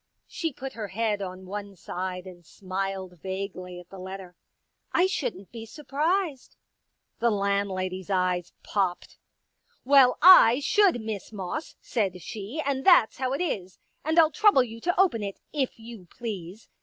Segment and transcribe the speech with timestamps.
[0.25, 4.35] She put her head on one side and smiled vaguely at the letter."
[4.91, 6.55] I shouldn't be sur prised."
[7.19, 9.19] The landlady's eyes popped."
[9.85, 13.77] Well, I should, Miss Moss," said she, '* and that's how it is.
[14.03, 16.67] And I'll trouble you to open it, if you please.